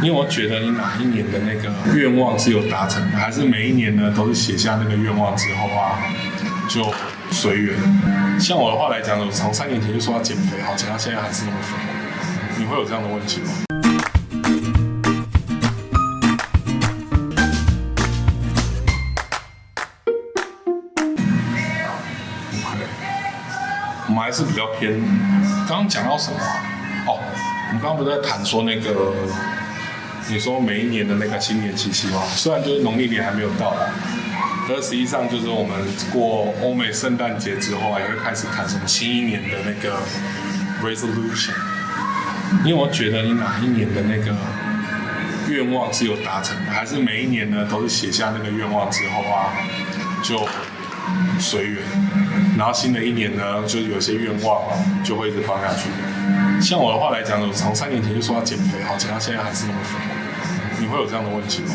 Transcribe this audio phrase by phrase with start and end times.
[0.00, 5.98] 因为我觉得你哪一年的那个愿望是有达成的，还是每一年呢都是写下那个愿望之后啊，
[6.68, 6.94] 就
[7.32, 7.76] 随缘。
[8.38, 11.74] 像我的话来讲，我从三年前就说要减肥，好，减到现在还是那么肥。
[12.56, 13.50] 你会有这样的问题吗？
[24.06, 25.00] 我们还是比较偏。
[25.68, 26.62] 刚刚讲到什么啊？
[27.08, 27.18] 哦，
[27.68, 29.12] 我们刚刚不是在谈说那个。
[30.30, 33.90] 你说每一年的那个新年期希望，虽然就是农历年还没有到来，
[34.68, 35.78] 但实际上就是我们
[36.12, 39.98] 过欧美圣诞节之后啊，也会开始谈什么新一年的那个
[40.82, 41.52] resolution。
[42.64, 44.34] 因为我觉得你哪一年的那个
[45.48, 49.52] 愿望是有达成的，还是每一年呢都是写下那个愿望之后啊，
[50.22, 50.46] 就
[51.38, 51.82] 随缘。
[52.56, 55.88] 然后新的一年呢，就有些愿望啊，就会一直放下去。
[56.60, 59.96] 像我的话来讲，我从三年前就说要减肥，好，减到现在还是那么肥。
[60.80, 61.74] 你会有这样的问题吗？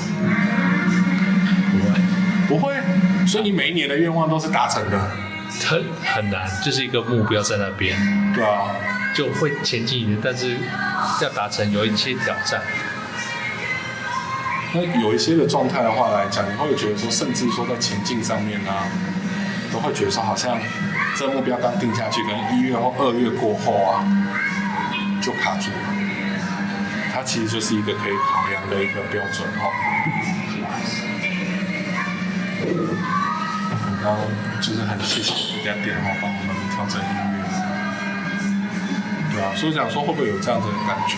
[1.71, 1.99] 不会，
[2.49, 2.73] 不会。
[3.25, 5.11] 所以你每一年的愿望都是达成的？
[5.65, 7.95] 很很难，就是一个目标在那边。
[8.33, 8.75] 对啊，
[9.15, 10.57] 就会前进一点，但是
[11.21, 12.61] 要达成有一些挑战。
[14.73, 18.87] 那有一些的状态的话来讲，你会觉得说，甚至说在前进上面呢、啊，
[19.73, 20.55] 都会觉得说，好像
[21.17, 24.05] 这个目标刚定下去，可能一月或二月过后啊，
[25.19, 25.77] 就卡住了。
[27.11, 29.65] 它其实就是一个可以考量的一个标准哦。
[34.03, 34.21] 然后
[34.61, 37.41] 就是很谢谢人家电话帮我们调整音乐，
[39.33, 41.17] 对啊，所以想说会不会有这样子的感觉？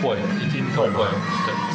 [0.00, 1.04] 会，一定会会，
[1.46, 1.73] 对。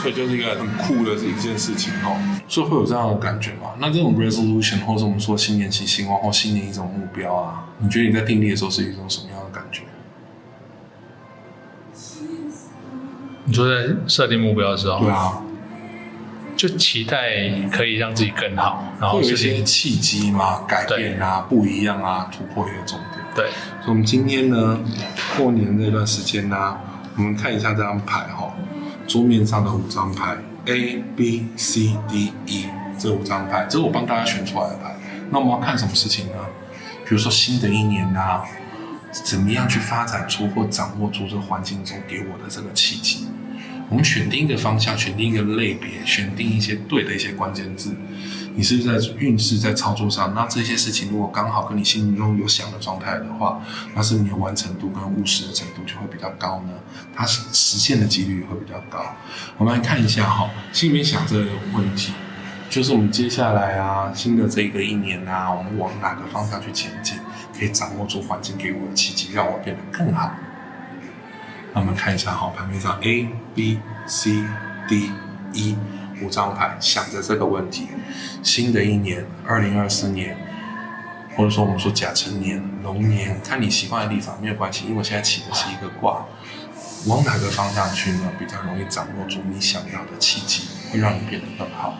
[0.00, 2.16] 所以就是一个很酷的一件事情哈。
[2.48, 3.70] 所以会有这样的感觉吗？
[3.78, 9.82] 那这种 resolution 或者我们说新年期希望或新年一种目标啊，你觉得你在定立的时候是一种什么样的感觉？
[13.44, 15.42] 你说在设定目标的时候，对啊，
[16.56, 23.24] 就期待可以让自己更好，然后有一些契机嘛，改变啊，不一样啊，突破一个重点。
[23.34, 23.46] 对，
[23.80, 24.78] 所以我们今天呢，
[25.36, 26.80] 过年这段时间呢、啊，
[27.16, 28.54] 我们看一下这张牌哈，
[29.12, 30.34] 桌面上的五张牌
[30.64, 32.64] A B C D E
[32.98, 34.96] 这五张牌，这是我帮大家选出来的牌。
[35.30, 36.38] 那我们要看什么事情呢？
[37.04, 38.42] 比如说新的一年啊。
[39.12, 43.26] 怎么样去发展出或掌握住这环境中给我的这个契机？
[43.90, 47.94] 我们选定一个方向，选定一个类别，选定一些对的一些关键字。
[48.54, 50.34] 你是不是在运势在操作上？
[50.34, 53.60] 那这些事情如果刚好跟你心中有想的状态的话，
[53.94, 56.72] 那是不是你的完成度跟务实的程度就会比较高呢？
[57.14, 59.04] 它实实现的几率也会比较高。
[59.56, 62.12] 我们来看一下哈，心里面想这个问题，
[62.68, 67.16] 就是我们接下来啊，新的这个一年啊，我们往哪个方向去前进？
[67.58, 70.32] 可以掌握住环境给我的契机，让我变得更好。
[71.74, 74.42] 那我们看一下好，牌面上 A、B、C、
[74.88, 75.10] D、
[75.52, 75.76] E
[76.22, 77.88] 五张牌，想着这个问题。
[78.42, 80.36] 新的一年，二零二四年，
[81.36, 86.24] 或者说我们说甲辰年、龙年，看你习惯的地方没有关系，因为我现在起的是一个卦，
[87.06, 88.30] 往哪个方向去呢？
[88.38, 91.96] 比较容易掌握住你想要的契机，会让你变得更好。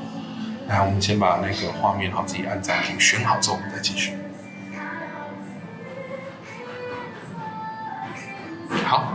[0.69, 4.13] 来，我们先把那个画面好自己按暂停，选好之后我们再继续。
[8.85, 9.13] 好，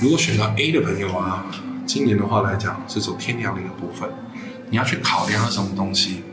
[0.00, 1.46] 如果选到 A 的朋友啊，
[1.86, 4.10] 今年的话来讲是走天梁的一个部分，
[4.70, 6.24] 你要去考量什么东西？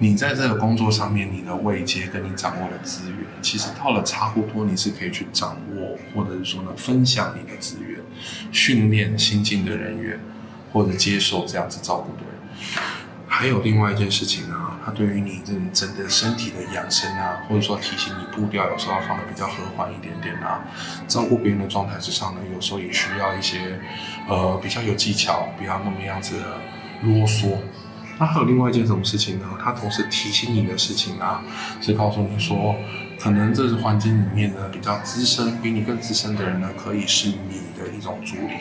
[0.00, 8.00] 你在这个工作上面，你的位阶跟你掌握的资源，其实到了差不多，你是可以去掌握，或者是说呢，分享你的资源，
[8.50, 10.18] 训练新进的人员，
[10.72, 12.30] 或者接受这样子照顾的人。
[13.40, 14.54] 还有另外一件事情呢。
[14.84, 20.62] 它对于你这真的身体的养生啊，或者说提醒你步调有时候要放的比较和缓一点点啊，
[21.08, 23.80] 照顾别人的状态之上呢，有时候也需要一些
[24.28, 26.58] 呃比较有技巧，不要那么样子的
[27.02, 27.56] 啰嗦。
[28.18, 29.46] 那还有另外一件什么事情呢？
[29.58, 31.42] 它同时提醒你的事情啊，
[31.80, 32.76] 是告诉你说，
[33.22, 38.54] 可能这是环境里面呢比较资深，比你更资深的人呢，可以是你的一种助理。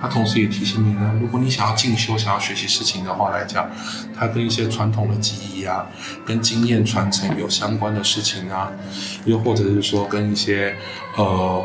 [0.00, 3.70] 他同时也提醒你呢，如果你想要进修、想要学习事情的话来讲，
[4.18, 5.86] 它跟一些传统的技艺啊，
[6.26, 8.72] 跟经验传承有相关的事情啊，
[9.24, 10.74] 又或者是说跟一些
[11.16, 11.64] 呃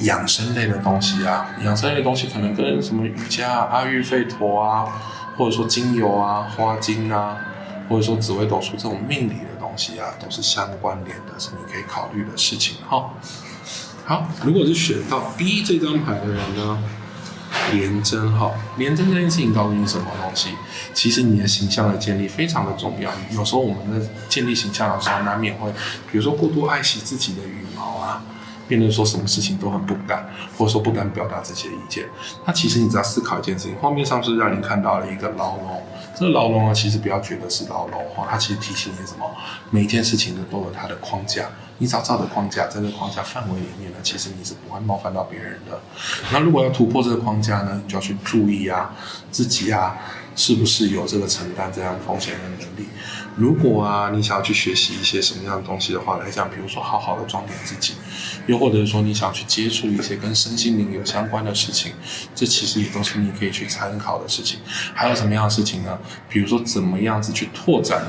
[0.00, 4.86] 养生类的东西啊，养生类的东西可能跟什么瑜伽、阿育吠陀啊，
[5.36, 7.36] 或者说精油啊、花精啊，
[7.90, 9.34] 或者说紫微斗数这种命理
[9.78, 13.10] 西啊，都是相关联的，是你可以考虑的事情哈。
[14.04, 16.82] 好，如果是选到 B 这张牌的人呢，
[17.72, 20.50] 廉贞哈，廉贞这件事情告诉你什么东西？
[20.94, 23.10] 其实你的形象的建立非常的重要。
[23.30, 25.70] 有时候我们在建立形象的时候，难免会，
[26.10, 28.22] 比如说过度爱惜自己的羽毛啊，
[28.66, 32.06] 变得说什么事情都很不敢，或者说不敢表达这些意见。
[32.46, 35.82] 那其实你只要思考一件事情，画面上是让你看到了一个牢笼。
[36.18, 39.30] 这牢笼啊，其实不要觉得是牢笼哈，它其实提醒你什么？
[39.70, 41.48] 每一件事情呢都有它的框架，
[41.78, 45.78] 你找到的框架，在这个框架范围里面呢，其实你是不会冒犯到别人的。
[46.32, 48.90] 那如果要突破这个框架呢，你就要去注意啊，
[49.30, 49.96] 自己啊，
[50.38, 52.88] 是不是有这个承担这样风险的能力？
[53.36, 57.94] 如果啊，你想要去学习一些什么样的东西的话来讲，比如说好好的装点自己，
[58.46, 61.92] 又或者是说你想去接触一些跟身心灵有相关的事情，
[62.36, 64.60] 这其实也都是你可以去参考的事情。
[64.94, 65.98] 还有什么样的事情呢？
[66.28, 68.06] 比如说怎么样子去拓展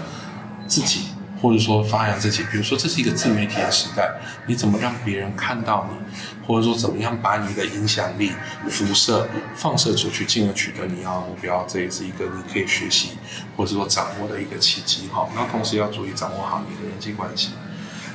[0.67, 1.05] 自己。
[1.41, 4.11] 或者说发扬自己，比如说这是一个自媒体的时代，
[4.47, 8.31] 你怎么让别人看到你，或者说怎么样把你的影响力
[8.69, 13.11] 辐射放射出去，进而取得你要的目标，这也是一个你可以学习
[13.55, 15.27] 或者说掌握的一个契机哈。
[15.35, 17.51] 那同时要注意掌握好你的人际关系。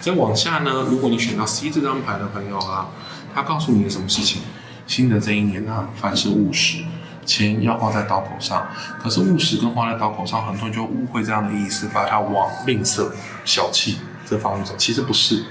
[0.00, 2.88] 再往下呢，如果你选到 C 这张牌的朋友啊，
[3.34, 4.42] 他告诉你什么事情？
[4.86, 6.84] 新的这一年呢、啊，凡事务实。
[7.24, 8.66] 钱要花在刀口上，
[9.02, 13.10] 可是务实跟花在刀口上，很多人就误会这样的意思，把它往吝啬、
[13.44, 14.74] 小气这方面走。
[14.76, 15.44] 其实不是，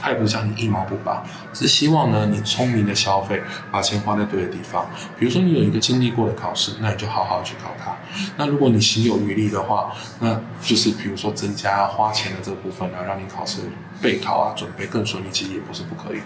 [0.00, 1.22] 他也不是叫你一毛不拔，
[1.52, 4.88] 只是希望呢，你聪明的消费，把钱花在对的地方。
[5.18, 7.96] 比如说你有一个经历过的考试，那你就好好去考它。
[8.36, 13.60] 那如果你行有余力的话，那就是比如说增加花钱的这部分呢，让你考试。
[14.00, 16.20] 备考啊，准备更顺利，其实也不是不可以。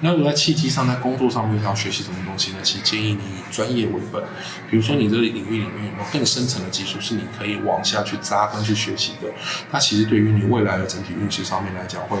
[0.00, 2.58] 那如果在契机上，在工作上面要学习什么东西呢？
[2.62, 4.22] 其实建议你以专业为本。
[4.70, 9.28] 比如说，你这个领域里面有没有更深层的技术，是你可以往下去扎根去学习的？
[9.70, 12.16] 那其实对于你未来的整体运势上面来讲，会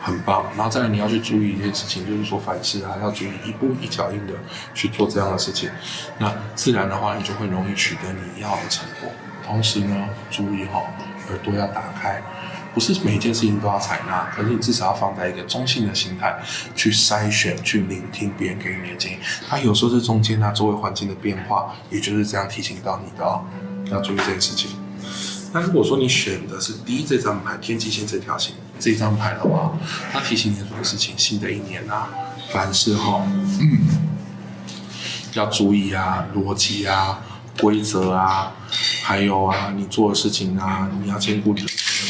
[0.00, 0.46] 很棒。
[0.56, 4.32] 然后再来，你要去注意一件事情，就是说凡事啊，要注意一步一脚印的
[4.74, 5.70] 去做这样的事情。
[6.18, 9.10] 那自然的话，你就会容易取得你要的成果。
[9.44, 10.82] 同时呢，注意哈，
[11.28, 12.22] 耳朵要打开。
[12.74, 16.38] 不是每一件事情都要采纳，可是你至少要放在一个中性的心态
[16.76, 19.18] 去筛选、去聆听别人给你的建议。
[19.48, 23.42] 它有时候是中间啊，周围环境的变化，也就是这样提醒到你的哦，
[23.90, 24.77] 要注意这件事情。
[25.52, 29.76] 那如果说你选的是第一这张牌天际线这条线这张牌的话，
[30.12, 31.14] 它提醒你什么事情？
[31.16, 32.08] 新的一年啊，
[32.52, 33.26] 凡事哈，
[33.60, 33.78] 嗯，
[35.32, 37.18] 要注意啊，逻辑啊，
[37.58, 38.52] 规则啊，
[39.02, 41.62] 还有啊，你做的事情啊，你要兼顾的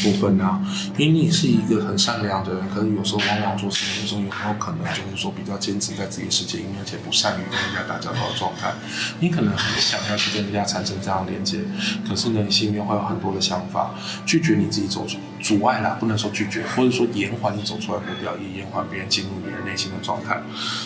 [0.03, 0.61] 部分呢、啊，
[0.97, 8.73] 因为你是一个很善良的人，可是有时候往往做事情的时候，有没有可能就是说比较坚持在自己的世界因为，而且不善于跟人家打交道的状态。
[9.19, 11.59] 你可能很想要去跟人家产生这样连接，
[12.07, 13.91] 可是呢，你心里面会有很多的想法，
[14.25, 20.41] 拒绝你自己走出阻碍啦，不能说拒绝，或者说延缓你走出来步调，也延缓别人进入你的内心的状态。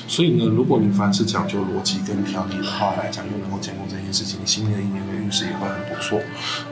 [0.07, 6.21] 所以呢，如果你凡是讲究逻辑跟条理的话来讲，又能够兼顾这件事情，你新的一年的运势也会很不错。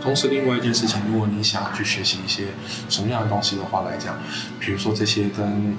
[0.01, 2.45] 同时，另外一件事情，如果你想要去学习一些
[2.87, 4.15] 什么样的东西的话来讲，
[4.59, 5.75] 比如说这些跟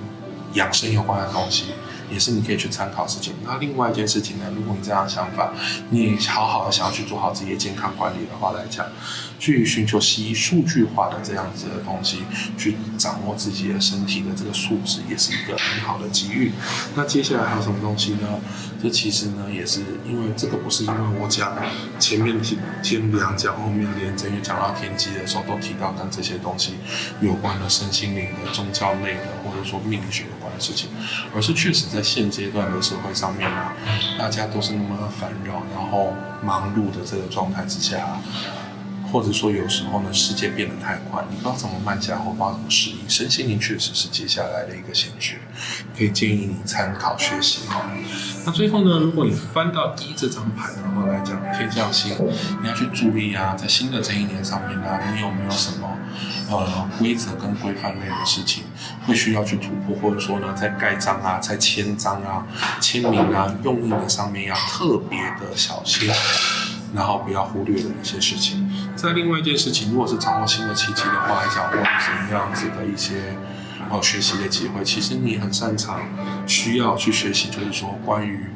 [0.54, 1.66] 养生有关的东西，
[2.12, 3.32] 也是你可以去参考的事情。
[3.44, 5.53] 那另外一件事情呢，如果你这样想法，
[5.91, 8.87] 你好好的想要去做好自己的健康管理的话来讲，
[9.38, 12.23] 去寻求西医数据化的这样子的东西，
[12.59, 16.53] 去掌握自己的身体的这个素质，也是一个很好的机遇。
[16.94, 18.29] 那接下来还有什么东西呢？
[18.82, 21.56] 这其实呢，也是因为这个不是因为我讲
[22.00, 26.75] 前面天天梁讲后面廉贞，因为讲到天机的时候都提到跟这些东西
[27.20, 30.25] 有关的身心灵的宗教类的，或者说命学
[30.62, 30.88] 事情，
[31.35, 33.73] 而是确实在现阶段的社会上面呢，
[34.19, 38.07] 大家都是那么繁荣，然后忙碌的这个状态之下。
[39.12, 42.97] 或者说有时候呢，世界变得太快，你不知道怎么慢下来，或不知道怎么适应。
[43.07, 45.37] 身心灵确实是接下来的一个显学，
[45.95, 47.85] 可以建议你参考学习哈。
[48.47, 52.16] 那最后呢，如果你翻到一这张牌的话来讲，天象星，
[52.62, 55.87] 你要去注意啊，在新的这一年上面呢，你有没有什么
[56.50, 58.64] 呃规则跟规范类的事情
[59.06, 62.46] 会需要去突破，或者说呢，在盖章啊、在签章啊、
[62.80, 66.11] 签名啊、用印的上面要特别的小心。
[66.94, 68.70] 然后不要忽略的一些事情。
[68.94, 73.34] 在另外一件事情，如果是掌握新的契机的话来讲，或者什么样子的一些
[73.90, 76.00] 呃学习的机会，其实你很擅长，
[76.46, 78.46] 需要去学习，就是说关于。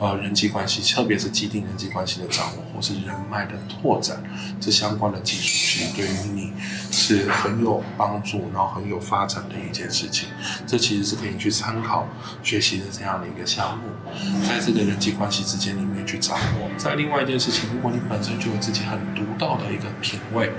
[0.00, 4.20] 呃，人际关系，特别是既定人际关系的掌握，或是人脉的拓展，
[4.60, 6.52] 这相关的技术，其实对于你
[6.90, 10.28] 是很有帮助，然后很有发展的一件事情。
[10.66, 12.08] 这其实是可以去参考
[12.42, 13.84] 学习的这样的一个项目，
[14.48, 16.68] 在这个人际关系之间里面去掌握。
[16.76, 20.50] 在另外一件事情，如果你本身就有自己很独到的一个品味，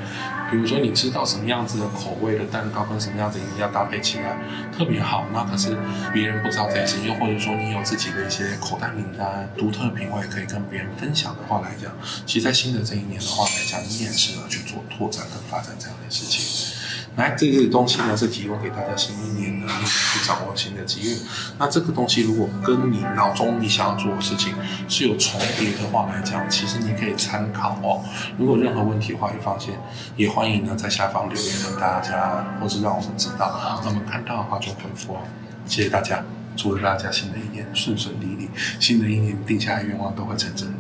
[0.49, 4.37] 比如说你知道什么样子的口味的蛋糕跟什么样子饮料搭配起来
[4.71, 5.77] 特别好，那可是
[6.13, 9.24] 别人不知道这些，又或者说你有自己的一些口袋名单。
[9.57, 11.91] 独特的品味可以跟别人分享的话来讲，
[12.25, 16.73] 其实，在新的这一年的话来讲，你也适合去做拓展跟发展这样的事情。
[17.15, 21.17] 来，这个东西呢是提供给大家新一年呢，你去掌握新的机遇。
[21.57, 24.53] 那这个东西如果跟你脑中你想要做的事情
[24.89, 28.03] 是有重叠的话来讲，其实你可以参考哦。
[28.37, 29.73] 如果任何问题的话，也放心，
[30.17, 35.21] 也欢迎呢在下方留言给大家，或是让我们知道，那我们看到的话就回复哦。
[35.65, 36.21] 谢谢大家，
[36.55, 40.73] 祝大家新的一年顺顺利利，新的一年定下的愿望都会成真。